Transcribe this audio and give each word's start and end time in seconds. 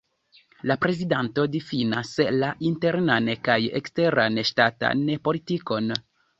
La 0.69 0.77
prezidanto 0.85 1.43
difinas 1.55 2.15
la 2.39 2.49
internan 2.71 3.31
kaj 3.51 3.61
eksteran 3.83 4.43
ŝtatan 4.55 5.09
politikon. 5.31 5.97